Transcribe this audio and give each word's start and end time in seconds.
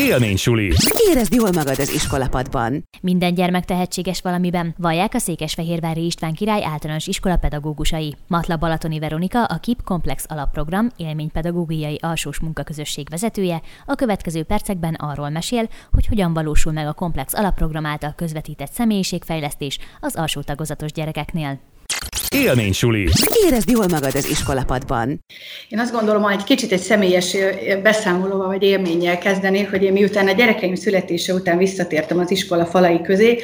Élménysuli. 0.00 0.72
Érezd 1.10 1.34
jól 1.34 1.50
magad 1.52 1.78
az 1.78 1.92
iskolapadban. 1.92 2.88
Minden 3.00 3.34
gyermek 3.34 3.64
tehetséges 3.64 4.20
valamiben, 4.20 4.74
vallják 4.78 5.14
a 5.14 5.18
Székesfehérvári 5.18 6.04
István 6.04 6.34
király 6.34 6.64
általános 6.64 7.06
iskola 7.06 7.36
pedagógusai. 7.36 8.14
Matla 8.26 8.56
Balatoni 8.56 8.98
Veronika, 8.98 9.44
a 9.44 9.58
KIP 9.58 9.82
Komplex 9.82 10.24
alapprogram 10.28 10.90
élménypedagógiai 10.96 11.98
alsós 12.02 12.40
munkaközösség 12.40 13.08
vezetője, 13.10 13.62
a 13.86 13.94
következő 13.94 14.42
percekben 14.42 14.94
arról 14.94 15.28
mesél, 15.28 15.68
hogy 15.92 16.06
hogyan 16.06 16.32
valósul 16.32 16.72
meg 16.72 16.86
a 16.86 16.92
Komplex 16.92 17.34
alapprogram 17.34 17.86
által 17.86 18.14
közvetített 18.16 18.72
személyiségfejlesztés 18.72 19.78
az 20.00 20.16
alsó 20.16 20.40
tagozatos 20.40 20.92
gyerekeknél. 20.92 21.60
Élménysuli. 22.34 23.08
Érezd 23.46 23.68
jól 23.68 23.86
magad 23.88 24.14
az 24.14 24.28
iskolapadban. 24.28 25.24
Én 25.68 25.78
azt 25.78 25.92
gondolom, 25.92 26.22
hogy 26.22 26.34
egy 26.34 26.44
kicsit 26.44 26.72
egy 26.72 26.80
személyes 26.80 27.36
beszámolóval 27.82 28.46
vagy 28.46 28.62
élménnyel 28.62 29.18
kezdenék, 29.18 29.70
hogy 29.70 29.82
én 29.82 29.92
miután 29.92 30.28
a 30.28 30.32
gyerekeim 30.32 30.74
születése 30.74 31.34
után 31.34 31.58
visszatértem 31.58 32.18
az 32.18 32.30
iskola 32.30 32.66
falai 32.66 33.00
közé, 33.00 33.40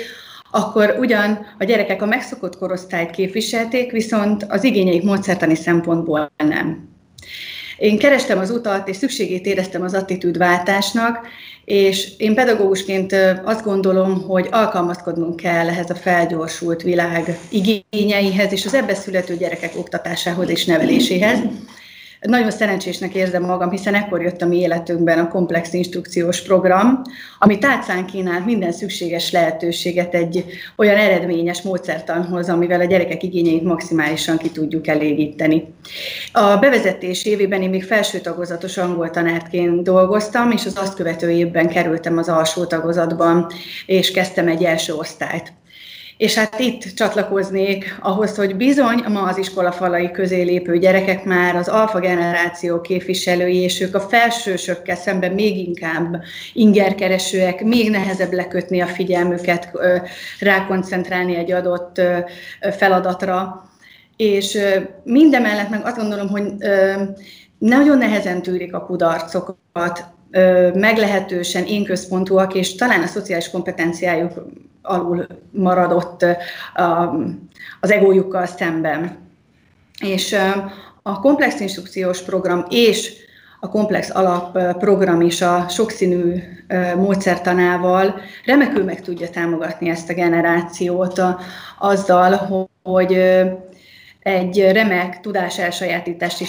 akkor 0.51 0.97
ugyan 0.99 1.47
a 1.59 1.65
gyerekek 1.65 2.03
a 2.03 2.07
megszokott 2.07 2.57
korosztályt 2.57 3.11
képviselték, 3.11 3.91
viszont 3.91 4.47
az 4.49 4.65
igényeik 4.65 5.03
módszertani 5.03 5.55
szempontból 5.55 6.33
nem. 6.37 6.89
Én 7.81 7.99
kerestem 7.99 8.39
az 8.39 8.51
utat, 8.51 8.89
és 8.89 8.97
szükségét 8.97 9.47
éreztem 9.47 9.83
az 9.83 9.95
attitűdváltásnak, 9.95 11.19
és 11.65 12.09
én 12.17 12.35
pedagógusként 12.35 13.15
azt 13.45 13.65
gondolom, 13.65 14.23
hogy 14.23 14.49
alkalmazkodnunk 14.51 15.37
kell 15.37 15.69
ehhez 15.69 15.91
a 15.91 15.95
felgyorsult 15.95 16.83
világ 16.83 17.39
igényeihez, 17.91 18.53
és 18.53 18.67
az 18.67 18.75
ebbe 18.75 18.95
születő 18.95 19.37
gyerekek 19.37 19.73
oktatásához 19.77 20.49
és 20.49 20.65
neveléséhez. 20.65 21.39
Nagyon 22.21 22.51
szerencsésnek 22.51 23.15
érzem 23.15 23.43
magam, 23.43 23.71
hiszen 23.71 23.95
ekkor 23.95 24.23
jött 24.23 24.43
a 24.43 24.47
mi 24.47 24.59
életünkben 24.59 25.19
a 25.19 25.29
komplex 25.29 25.73
instrukciós 25.73 26.43
program, 26.43 27.03
ami 27.39 27.59
tárcán 27.59 28.07
kínált 28.07 28.45
minden 28.45 28.73
szükséges 28.73 29.31
lehetőséget 29.31 30.15
egy 30.15 30.45
olyan 30.77 30.97
eredményes 30.97 31.63
módszertanhoz, 31.63 32.49
amivel 32.49 32.81
a 32.81 32.85
gyerekek 32.85 33.23
igényeit 33.23 33.63
maximálisan 33.63 34.37
ki 34.37 34.51
tudjuk 34.51 34.87
elégíteni. 34.87 35.75
A 36.33 36.57
bevezetés 36.57 37.25
évében 37.25 37.63
én 37.63 37.71
még 37.71 37.85
felső 37.85 38.19
tagozatos 38.19 38.77
angol 38.77 39.11
tanárként 39.11 39.83
dolgoztam, 39.83 40.51
és 40.51 40.67
az 40.67 40.79
azt 40.79 40.95
követő 40.95 41.31
évben 41.31 41.69
kerültem 41.69 42.19
az 42.19 42.29
alsó 42.29 42.65
tagozatban, 42.65 43.47
és 43.87 44.11
kezdtem 44.11 44.49
egy 44.49 44.65
első 44.65 44.95
osztályt. 44.95 45.53
És 46.21 46.35
hát 46.35 46.59
itt 46.59 46.95
csatlakoznék 46.95 47.99
ahhoz, 48.01 48.37
hogy 48.37 48.57
bizony 48.57 49.05
ma 49.09 49.23
az 49.23 49.39
iskola 49.39 49.73
falai 49.73 50.11
közé 50.11 50.43
lépő 50.43 50.79
gyerekek 50.79 51.25
már 51.25 51.57
az 51.57 51.69
alfa 51.69 51.99
generáció 51.99 52.81
képviselői, 52.81 53.57
és 53.57 53.81
ők 53.81 53.95
a 53.95 54.01
felsősökkel 54.01 54.97
szemben 54.97 55.33
még 55.33 55.57
inkább 55.57 56.23
ingerkeresőek, 56.53 57.65
még 57.65 57.91
nehezebb 57.91 58.33
lekötni 58.33 58.81
a 58.81 58.87
figyelmüket, 58.87 59.71
rákoncentrálni 60.41 61.37
egy 61.37 61.53
adott 61.53 62.01
feladatra. 62.61 63.65
És 64.17 64.59
mindemellett 65.05 65.71
meg 65.71 65.85
azt 65.85 65.97
gondolom, 65.97 66.29
hogy 66.29 66.43
nagyon 67.59 67.99
nehezen 67.99 68.43
tűrik 68.43 68.75
a 68.75 68.85
kudarcokat, 68.87 70.05
meglehetősen 70.75 71.65
én 71.65 71.85
központúak, 71.85 72.55
és 72.55 72.75
talán 72.75 73.03
a 73.03 73.07
szociális 73.07 73.51
kompetenciájuk 73.51 74.33
alul 74.83 75.27
maradott 75.51 76.25
az 77.81 77.91
egójukkal 77.91 78.47
szemben. 78.47 79.17
És 80.01 80.37
a 81.03 81.21
komplex 81.21 81.61
instrukciós 81.61 82.23
program 82.23 82.65
és 82.69 83.13
a 83.61 83.69
komplex 83.69 84.11
alapprogram 84.15 85.21
is 85.21 85.43
a 85.43 85.67
sokszínű 85.69 86.43
módszertanával 86.97 88.21
remekül 88.45 88.85
meg 88.85 89.01
tudja 89.01 89.31
támogatni 89.31 89.89
ezt 89.89 90.11
a 90.11 90.15
generációt 90.15 91.23
azzal, 91.79 92.69
hogy 92.83 93.13
egy 94.21 94.71
remek 94.73 95.21
tudáselsajátítási 95.21 96.45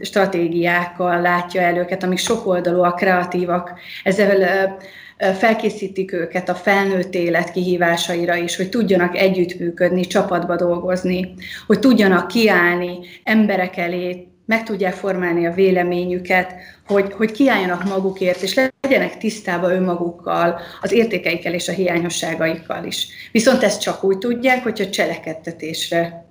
stratégiákkal 0.00 1.20
látja 1.20 1.60
el 1.60 1.76
őket, 1.76 2.02
amik 2.02 2.18
sokoldalúak, 2.18 2.96
kreatívak. 2.96 3.72
Ezzel 4.04 4.76
felkészítik 5.18 6.12
őket 6.12 6.48
a 6.48 6.54
felnőtt 6.54 7.14
élet 7.14 7.52
kihívásaira 7.52 8.36
is, 8.36 8.56
hogy 8.56 8.68
tudjanak 8.68 9.16
együttműködni, 9.16 10.06
csapatba 10.06 10.56
dolgozni, 10.56 11.34
hogy 11.66 11.78
tudjanak 11.78 12.28
kiállni 12.28 12.98
emberek 13.24 13.76
elé, 13.76 14.28
meg 14.46 14.62
tudják 14.62 14.92
formálni 14.92 15.46
a 15.46 15.52
véleményüket, 15.52 16.54
hogy, 16.86 17.12
hogy 17.12 17.32
kiálljanak 17.32 17.84
magukért, 17.84 18.42
és 18.42 18.60
legyenek 18.82 19.18
tisztában 19.18 19.70
önmagukkal, 19.70 20.60
az 20.80 20.92
értékeikkel 20.92 21.54
és 21.54 21.68
a 21.68 21.72
hiányosságaikkal 21.72 22.84
is. 22.84 23.08
Viszont 23.32 23.62
ezt 23.62 23.80
csak 23.80 24.04
úgy 24.04 24.18
tudják, 24.18 24.62
hogyha 24.62 24.90
cselekedtetésre 24.90 26.26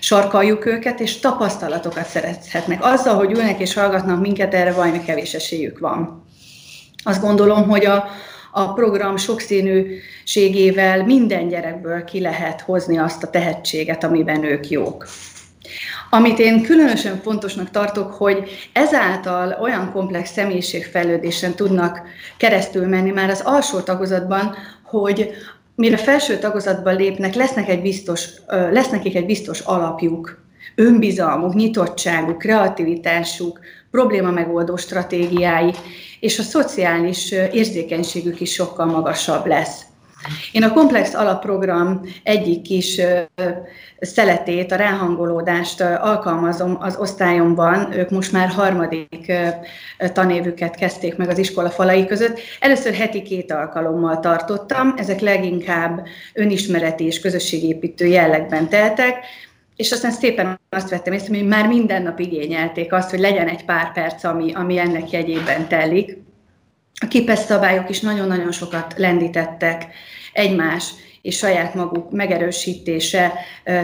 sarkaljuk 0.00 0.66
őket, 0.66 1.00
és 1.00 1.18
tapasztalatokat 1.18 2.06
szerezhetnek. 2.06 2.84
Azzal, 2.84 3.16
hogy 3.16 3.30
ülnek 3.30 3.60
és 3.60 3.74
hallgatnak 3.74 4.20
minket, 4.20 4.54
erre 4.54 4.72
valami 4.72 5.02
kevés 5.04 5.34
esélyük 5.34 5.78
van. 5.78 6.24
Azt 7.02 7.20
gondolom, 7.20 7.68
hogy 7.68 7.84
a, 7.86 8.08
a 8.52 8.72
program 8.72 9.16
sokszínűségével 9.16 11.04
minden 11.04 11.48
gyerekből 11.48 12.04
ki 12.04 12.20
lehet 12.20 12.60
hozni 12.60 12.98
azt 12.98 13.22
a 13.22 13.30
tehetséget, 13.30 14.04
amiben 14.04 14.44
ők 14.44 14.68
jók. 14.68 15.06
Amit 16.10 16.38
én 16.38 16.62
különösen 16.62 17.20
fontosnak 17.22 17.70
tartok, 17.70 18.12
hogy 18.12 18.50
ezáltal 18.72 19.58
olyan 19.60 19.92
komplex 19.92 20.32
személyiségfejlődésen 20.32 21.54
tudnak 21.54 22.00
keresztül 22.36 22.86
menni 22.86 23.10
már 23.10 23.30
az 23.30 23.40
alsó 23.44 23.80
tagozatban, 23.80 24.54
hogy 24.82 25.30
mire 25.74 25.96
felső 25.96 26.38
tagozatban 26.38 26.96
lépnek, 26.96 27.34
lesznek 27.34 27.68
egy 27.68 27.82
biztos, 27.82 28.28
lesz 28.46 28.88
nekik 28.88 29.16
egy 29.16 29.26
biztos 29.26 29.60
alapjuk, 29.60 30.38
önbizalmuk, 30.80 31.54
nyitottságuk, 31.54 32.38
kreativitásuk, 32.38 33.60
probléma 33.90 34.30
megoldó 34.30 34.76
stratégiái, 34.76 35.74
és 36.20 36.38
a 36.38 36.42
szociális 36.42 37.30
érzékenységük 37.52 38.40
is 38.40 38.52
sokkal 38.52 38.86
magasabb 38.86 39.46
lesz. 39.46 39.82
Én 40.52 40.62
a 40.62 40.72
komplex 40.72 41.14
alapprogram 41.14 42.00
egyik 42.22 42.62
kis 42.62 43.00
szeletét, 44.00 44.72
a 44.72 44.76
ráhangolódást 44.76 45.80
alkalmazom 45.80 46.76
az 46.80 46.96
osztályomban. 46.96 47.92
Ők 47.92 48.10
most 48.10 48.32
már 48.32 48.48
harmadik 48.48 49.32
tanévüket 50.12 50.74
kezdték 50.74 51.16
meg 51.16 51.28
az 51.28 51.38
iskola 51.38 51.70
falai 51.70 52.06
között. 52.06 52.40
Először 52.60 52.92
heti 52.94 53.22
két 53.22 53.52
alkalommal 53.52 54.20
tartottam, 54.20 54.94
ezek 54.96 55.20
leginkább 55.20 56.06
önismereti 56.34 57.04
és 57.04 57.20
közösségépítő 57.20 58.06
jellegben 58.06 58.68
teltek, 58.68 59.14
és 59.80 59.92
aztán 59.92 60.10
szépen 60.10 60.60
azt 60.68 60.90
vettem 60.90 61.12
észre, 61.12 61.36
hogy 61.36 61.46
már 61.46 61.66
minden 61.68 62.02
nap 62.02 62.18
igényelték 62.18 62.92
azt, 62.92 63.10
hogy 63.10 63.18
legyen 63.18 63.48
egy 63.48 63.64
pár 63.64 63.92
perc, 63.92 64.24
ami, 64.24 64.52
ami 64.54 64.78
ennek 64.78 65.10
jegyében 65.10 65.68
telik. 65.68 66.18
A 67.00 67.08
képes 67.08 67.38
szabályok 67.38 67.90
is 67.90 68.00
nagyon-nagyon 68.00 68.52
sokat 68.52 68.94
lendítettek 68.96 69.86
egymás 70.32 70.90
és 71.22 71.36
saját 71.36 71.74
maguk 71.74 72.10
megerősítése 72.10 73.32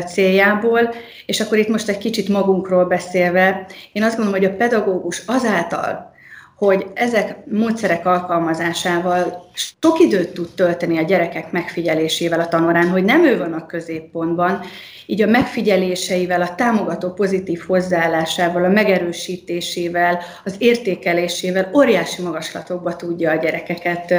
céljából. 0.07 0.95
És 1.27 1.41
akkor 1.41 1.59
itt 1.59 1.69
most 1.69 1.89
egy 1.89 1.99
kicsit 1.99 2.29
magunkról 2.29 2.85
beszélve, 2.85 3.67
én 3.93 4.03
azt 4.03 4.17
gondolom, 4.17 4.41
hogy 4.41 4.51
a 4.51 4.57
pedagógus 4.57 5.23
azáltal, 5.27 6.16
hogy 6.57 6.87
ezek 6.95 7.37
módszerek 7.47 8.07
alkalmazásával 8.07 9.51
sok 9.81 9.99
időt 9.99 10.33
tud 10.33 10.49
tölteni 10.55 10.99
a 10.99 11.03
gyerekek 11.03 11.53
megfigyelésével 11.53 12.41
a 12.41 12.49
tanórán, 12.49 12.89
hogy 12.89 13.05
nem 13.05 13.25
ő 13.25 13.39
van 13.39 13.53
a 13.53 13.67
középpontban, 13.67 14.61
így 15.07 15.23
a 15.23 15.27
megfigyeléseivel, 15.27 16.43
a 16.43 16.55
támogató 16.55 17.13
pozitív 17.13 17.61
hozzáállásával, 17.67 18.65
a 18.65 18.69
megerősítésével, 18.69 20.19
az 20.45 20.55
értékelésével 20.59 21.71
óriási 21.75 22.23
magaslatokba 22.23 22.97
tudja 22.97 23.31
a 23.31 23.37
gyerekeket 23.37 24.15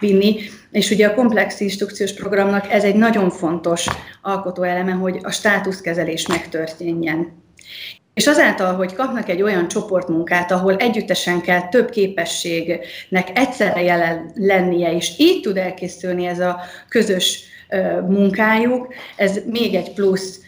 vinni. 0.00 0.36
És 0.70 0.90
ugye 0.90 1.06
a 1.06 1.14
komplex 1.14 1.60
instrukciós 1.60 2.12
programnak 2.12 2.72
ez 2.72 2.84
egy 2.84 2.96
nagyon 2.96 3.30
fontos 3.30 3.86
alkotóeleme, 4.22 4.92
hogy 4.92 5.18
a 5.22 5.30
státuszkezelés 5.30 6.26
megtörténjen. 6.26 7.44
És 8.16 8.26
azáltal, 8.26 8.74
hogy 8.74 8.94
kapnak 8.94 9.28
egy 9.28 9.42
olyan 9.42 9.68
csoportmunkát, 9.68 10.50
ahol 10.50 10.76
együttesen 10.76 11.40
kell 11.40 11.68
több 11.68 11.90
képességnek 11.90 13.28
egyszerre 13.34 13.82
jelen 13.82 14.30
lennie, 14.34 14.92
és 14.92 15.12
így 15.18 15.40
tud 15.40 15.56
elkészülni 15.56 16.26
ez 16.26 16.40
a 16.40 16.60
közös 16.88 17.40
munkájuk, 18.08 18.94
ez 19.16 19.40
még 19.46 19.74
egy 19.74 19.92
plusz 19.92 20.40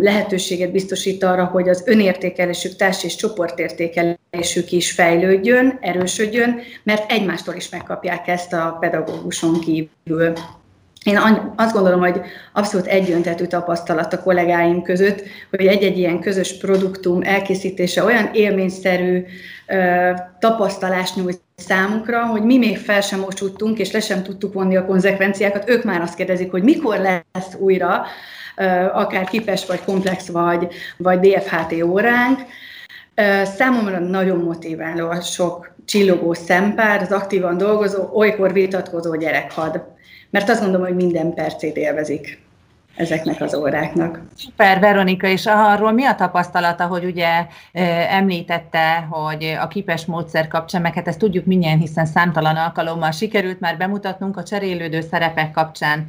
lehetőséget 0.00 0.72
biztosít 0.72 1.24
arra, 1.24 1.44
hogy 1.44 1.68
az 1.68 1.82
önértékelésük, 1.86 2.76
társ 2.76 3.04
és 3.04 3.16
csoportértékelésük 3.16 4.72
is 4.72 4.92
fejlődjön, 4.92 5.78
erősödjön, 5.80 6.60
mert 6.82 7.12
egymástól 7.12 7.54
is 7.54 7.68
megkapják 7.68 8.28
ezt 8.28 8.52
a 8.52 8.76
pedagóguson 8.80 9.60
kívül. 9.60 10.32
Én 11.08 11.18
azt 11.56 11.72
gondolom, 11.72 12.00
hogy 12.00 12.20
abszolút 12.52 12.86
egyöntetű 12.86 13.44
tapasztalat 13.44 14.12
a 14.12 14.22
kollégáim 14.22 14.82
között, 14.82 15.22
hogy 15.50 15.66
egy-egy 15.66 15.98
ilyen 15.98 16.20
közös 16.20 16.58
produktum 16.58 17.22
elkészítése 17.22 18.04
olyan 18.04 18.30
élményszerű 18.32 19.24
tapasztalást 20.38 21.16
nyújt 21.16 21.40
számukra, 21.56 22.26
hogy 22.26 22.42
mi 22.42 22.58
még 22.58 22.78
fel 22.78 23.00
sem 23.00 23.20
mocsuttunk, 23.20 23.78
és 23.78 23.92
le 23.92 24.00
sem 24.00 24.22
tudtuk 24.22 24.52
vonni 24.52 24.76
a 24.76 24.84
konzekvenciákat, 24.84 25.68
ők 25.68 25.84
már 25.84 26.00
azt 26.00 26.14
kérdezik, 26.14 26.50
hogy 26.50 26.62
mikor 26.62 26.98
lesz 26.98 27.54
újra 27.58 28.06
akár 28.92 29.24
kipes, 29.24 29.66
vagy 29.66 29.84
komplex, 29.84 30.28
vagy, 30.28 30.68
vagy 30.96 31.20
DFHT 31.20 31.82
óránk. 31.82 32.38
Számomra 33.56 33.98
nagyon 33.98 34.38
motiváló 34.38 35.08
a 35.08 35.20
sok 35.20 35.74
csillogó 35.84 36.34
szempár, 36.34 37.02
az 37.02 37.12
aktívan 37.12 37.56
dolgozó, 37.56 38.08
olykor 38.14 38.52
vitatkozó 38.52 39.16
gyerekhad. 39.16 39.96
Mert 40.30 40.48
azt 40.48 40.60
gondolom, 40.60 40.86
hogy 40.86 40.96
minden 40.96 41.34
percét 41.34 41.76
élvezik 41.76 42.46
ezeknek 42.96 43.40
az 43.40 43.54
óráknak. 43.54 44.20
Szuper, 44.36 44.80
Veronika, 44.80 45.26
és 45.26 45.46
arról 45.46 45.92
mi 45.92 46.04
a 46.04 46.14
tapasztalata, 46.14 46.86
hogy 46.86 47.04
ugye 47.04 47.46
említette, 48.08 49.06
hogy 49.10 49.56
a 49.60 49.68
kipes 49.68 50.04
módszer 50.04 50.48
kapcsán, 50.48 50.82
meg 50.82 50.94
hát 50.94 51.08
ezt 51.08 51.18
tudjuk 51.18 51.44
mindjárt, 51.44 51.80
hiszen 51.80 52.06
számtalan 52.06 52.56
alkalommal 52.56 53.10
sikerült 53.10 53.60
már 53.60 53.76
bemutatnunk 53.76 54.36
a 54.36 54.42
cserélődő 54.42 55.00
szerepek 55.00 55.50
kapcsán. 55.50 56.06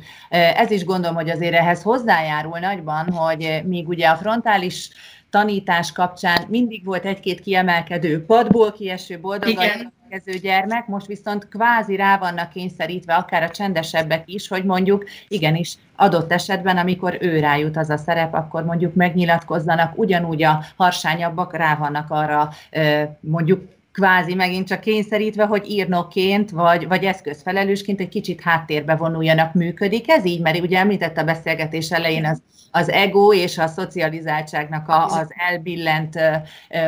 Ez 0.56 0.72
is 0.72 0.86
gondolom, 0.86 1.15
hogy 1.15 1.30
azért 1.30 1.54
ehhez 1.54 1.81
hozzájárul 1.81 2.60
nagyban, 2.60 3.12
hogy 3.12 3.62
míg 3.65 3.88
ugye 3.88 4.07
a 4.07 4.15
frontális 4.15 4.89
tanítás 5.30 5.92
kapcsán 5.92 6.45
mindig 6.48 6.86
volt 6.86 7.06
egy-két 7.06 7.39
kiemelkedő 7.39 8.25
padból 8.25 8.72
kieső 8.72 9.19
boldogan 9.19 9.94
következő 10.10 10.40
gyermek, 10.40 10.88
most 10.88 11.06
viszont 11.06 11.48
kvázi 11.48 11.96
rá 11.96 12.18
vannak 12.18 12.50
kényszerítve, 12.50 13.14
akár 13.14 13.44
a 13.44 13.50
csendesebbek 13.50 14.24
is, 14.26 14.48
hogy 14.48 14.64
mondjuk 14.64 15.06
igenis 15.28 15.76
adott 15.96 16.32
esetben, 16.32 16.78
amikor 16.78 17.18
ő 17.20 17.40
rájut 17.40 17.78
az 17.78 17.90
a 17.90 17.98
szerep, 17.98 18.34
akkor 18.34 18.64
mondjuk 18.64 18.96
megnyilatkozzanak, 18.96 19.98
ugyanúgy 19.98 20.44
a 20.44 20.64
harsányabbak 20.76 21.56
rá 21.56 21.76
vannak 21.76 22.10
arra 22.10 22.50
mondjuk 23.20 23.62
kvázi 24.00 24.34
megint 24.34 24.68
csak 24.68 24.80
kényszerítve, 24.80 25.46
hogy 25.46 25.69
írnokként 25.69 26.50
vagy, 26.50 26.88
vagy 26.88 27.04
eszközfelelősként 27.04 28.00
egy 28.00 28.10
kicsit 28.10 28.42
háttérbe 28.42 28.96
vonuljanak, 28.96 29.54
működik. 29.54 30.10
Ez 30.10 30.25
így, 30.25 30.42
mert 30.42 30.60
ugye 30.60 30.78
említette 30.78 31.22
a 31.22 31.24
beszélgetés 31.24 31.92
elején 31.92 32.25
az, 32.25 32.42
az 32.72 32.90
ego 32.90 33.34
és 33.34 33.57
a 33.57 33.68
szocializáltságnak 33.68 34.88
a, 34.88 35.06
az 35.06 35.28
elbillent 35.50 36.19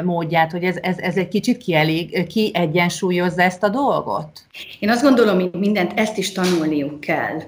módját, 0.03 0.51
hogy 0.51 0.63
ez, 0.63 0.77
ez, 0.81 0.97
ez 0.97 1.17
egy 1.17 1.27
kicsit 1.27 1.57
kielég, 1.57 2.27
kiegyensúlyozza 2.27 3.41
ezt 3.41 3.63
a 3.63 3.69
dolgot? 3.69 4.45
Én 4.79 4.89
azt 4.89 5.03
gondolom, 5.03 5.39
hogy 5.39 5.51
mindent 5.59 5.99
ezt 5.99 6.17
is 6.17 6.31
tanulniuk 6.31 6.99
kell. 6.99 7.41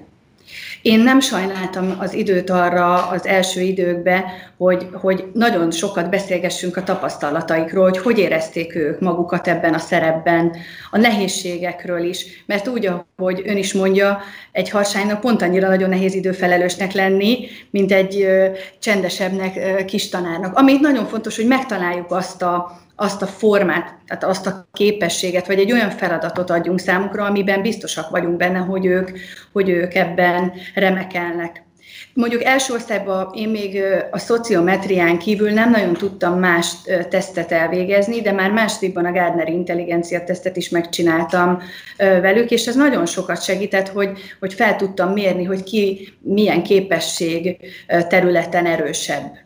Én 0.84 1.00
nem 1.00 1.20
sajnáltam 1.20 1.96
az 1.98 2.14
időt 2.14 2.50
arra 2.50 3.06
az 3.06 3.26
első 3.26 3.60
időkben, 3.60 4.24
hogy, 4.56 4.88
hogy 4.92 5.24
nagyon 5.32 5.70
sokat 5.70 6.10
beszélgessünk 6.10 6.76
a 6.76 6.82
tapasztalataikról, 6.82 7.84
hogy 7.84 7.98
hogy 7.98 8.18
érezték 8.18 8.74
ők 8.74 9.00
magukat 9.00 9.48
ebben 9.48 9.74
a 9.74 9.78
szerepben, 9.78 10.56
a 10.90 10.98
nehézségekről 10.98 12.04
is, 12.04 12.44
mert 12.46 12.68
úgy, 12.68 12.90
ahogy 13.16 13.42
ön 13.46 13.56
is 13.56 13.72
mondja, 13.72 14.20
egy 14.52 14.70
harsánynak 14.70 15.20
pont 15.20 15.42
annyira 15.42 15.68
nagyon 15.68 15.88
nehéz 15.88 16.14
időfelelősnek 16.14 16.92
lenni, 16.92 17.46
mint 17.70 17.92
egy 17.92 18.26
csendesebbnek, 18.78 19.84
kis 19.84 20.08
tanárnak. 20.08 20.56
Amit 20.56 20.80
nagyon 20.80 21.06
fontos, 21.06 21.36
hogy 21.36 21.46
megtaláljuk 21.46 22.12
azt 22.12 22.42
a, 22.42 22.84
azt 22.96 23.22
a 23.22 23.26
formát, 23.26 23.94
tehát 24.06 24.24
azt 24.24 24.46
a 24.46 24.68
képességet, 24.72 25.46
vagy 25.46 25.58
egy 25.58 25.72
olyan 25.72 25.90
feladatot 25.90 26.50
adjunk 26.50 26.78
számukra, 26.78 27.24
amiben 27.24 27.62
biztosak 27.62 28.10
vagyunk 28.10 28.36
benne, 28.36 28.58
hogy 28.58 28.86
ők, 28.86 29.10
hogy 29.52 29.68
ők 29.68 29.94
ebben 29.94 30.52
remekelnek. 30.74 31.62
Mondjuk 32.14 32.44
első 32.44 32.74
osztályban 32.74 33.32
én 33.34 33.48
még 33.48 33.82
a 34.10 34.18
szociometrián 34.18 35.18
kívül 35.18 35.50
nem 35.50 35.70
nagyon 35.70 35.92
tudtam 35.92 36.38
más 36.38 36.72
tesztet 37.08 37.52
elvégezni, 37.52 38.20
de 38.20 38.32
már 38.32 38.50
másodikban 38.50 39.04
a 39.04 39.12
Gardner 39.12 39.48
intelligencia 39.48 40.24
tesztet 40.24 40.56
is 40.56 40.68
megcsináltam 40.68 41.62
velük, 41.96 42.50
és 42.50 42.66
ez 42.66 42.76
nagyon 42.76 43.06
sokat 43.06 43.42
segített, 43.42 43.88
hogy, 43.88 44.18
hogy 44.40 44.54
fel 44.54 44.76
tudtam 44.76 45.12
mérni, 45.12 45.44
hogy 45.44 45.62
ki 45.62 46.08
milyen 46.20 46.62
képesség 46.62 47.56
területen 48.08 48.66
erősebb. 48.66 49.43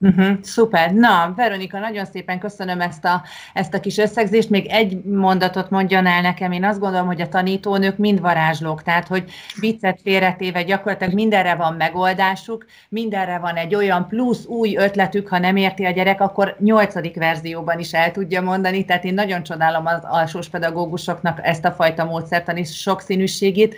Uh-huh, 0.00 0.38
szuper. 0.42 0.92
Na, 0.92 1.32
Veronika, 1.36 1.78
nagyon 1.78 2.04
szépen 2.04 2.38
köszönöm 2.38 2.80
ezt 2.80 3.04
a, 3.04 3.22
ezt 3.52 3.74
a 3.74 3.80
kis 3.80 3.98
összegzést. 3.98 4.50
Még 4.50 4.66
egy 4.66 5.04
mondatot 5.04 5.70
mondjon 5.70 6.06
el 6.06 6.20
nekem. 6.20 6.52
Én 6.52 6.64
azt 6.64 6.78
gondolom, 6.78 7.06
hogy 7.06 7.20
a 7.20 7.28
tanítónők 7.28 7.96
mind 7.96 8.20
varázslók, 8.20 8.82
tehát 8.82 9.06
hogy 9.06 9.30
viccet 9.60 10.00
félretéve 10.02 10.62
gyakorlatilag 10.62 11.14
mindenre 11.14 11.54
van 11.54 11.74
megoldásuk, 11.74 12.66
mindenre 12.88 13.38
van 13.38 13.54
egy 13.54 13.74
olyan 13.74 14.08
plusz 14.08 14.46
új 14.46 14.76
ötletük, 14.76 15.28
ha 15.28 15.38
nem 15.38 15.56
érti 15.56 15.84
a 15.84 15.90
gyerek, 15.90 16.20
akkor 16.20 16.56
nyolcadik 16.58 17.16
verzióban 17.16 17.78
is 17.78 17.92
el 17.92 18.10
tudja 18.10 18.42
mondani. 18.42 18.84
Tehát 18.84 19.04
én 19.04 19.14
nagyon 19.14 19.42
csodálom 19.42 19.86
az 19.86 20.02
alsós 20.02 20.48
pedagógusoknak 20.48 21.40
ezt 21.42 21.64
a 21.64 21.72
fajta 21.72 22.04
módszertani 22.04 22.64
sokszínűségét 22.64 23.76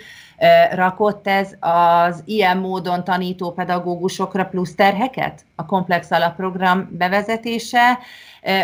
rakott 0.71 1.27
ez 1.27 1.49
az 1.59 2.21
ilyen 2.25 2.57
módon 2.57 3.03
tanító 3.03 3.51
pedagógusokra 3.51 4.45
plusz 4.45 4.75
terheket? 4.75 5.45
A 5.55 5.65
komplex 5.65 6.11
alapprogram 6.11 6.89
bevezetése, 6.91 7.99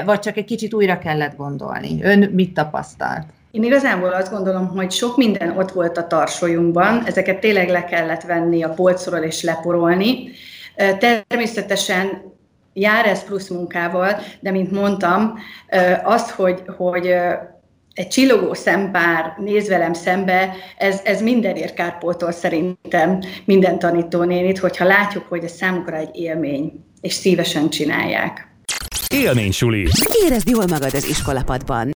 vagy 0.06 0.20
csak 0.20 0.38
egy 0.38 0.46
kicsit 0.46 0.74
újra 0.74 0.98
kellett 0.98 1.36
gondolni? 1.36 2.04
Ön 2.04 2.30
mit 2.34 2.54
tapasztalt? 2.54 3.26
Én 3.52 3.64
igazából 3.64 4.10
azt 4.10 4.32
gondolom, 4.32 4.68
hogy 4.68 4.92
sok 4.92 5.18
minden 5.18 5.58
ott 5.58 5.72
volt 5.72 5.98
a 5.98 6.08
tarsolyunkban, 6.08 7.04
ezeket 7.06 7.40
tényleg 7.40 7.70
le 7.70 7.84
kellett 7.84 8.22
venni 8.22 8.64
a 8.64 8.70
polcról 8.70 9.20
és 9.20 9.44
leporolni. 9.44 10.30
Természetesen 11.00 12.34
jár 12.74 13.06
ez 13.06 13.24
plusz 13.24 13.50
munkával, 13.50 14.16
de 14.40 14.52
mint 14.52 14.72
mondtam, 14.72 15.34
azt, 16.04 16.30
hogy, 16.30 16.64
hogy 16.78 17.16
egy 17.96 18.08
csillogó 18.08 18.54
szempár 18.54 19.36
néz 19.38 19.68
velem 19.68 19.94
szembe, 19.94 20.56
ez, 20.78 21.02
ez 21.04 21.22
mindenért 21.22 21.74
kárpótol 21.74 22.32
szerintem 22.32 23.20
minden 23.46 23.80
tanítónénit, 23.80 24.60
hogyha 24.60 24.86
látjuk, 24.86 25.26
hogy 25.30 25.44
ez 25.44 25.52
számukra 25.52 25.98
egy 25.98 26.10
élmény, 26.14 26.72
és 27.02 27.14
szívesen 27.14 27.70
csinálják. 27.70 28.48
Élmény 29.14 29.52
suli. 29.52 29.88
Érezd 30.26 30.50
jól 30.50 30.66
magad 30.68 30.94
az 30.94 31.08
iskolapadban. 31.10 31.94